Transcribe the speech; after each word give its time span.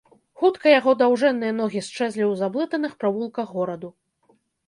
Хутка 0.43 0.71
яго 0.79 0.93
даўжэнныя 1.01 1.53
ногі 1.59 1.77
счэзлі 1.89 2.23
ў 2.31 2.39
заблытаных 2.41 2.97
правулках 3.03 3.47
гораду. 3.59 3.93